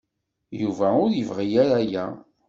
[0.61, 2.05] Yuba ur yebɣi ara aya.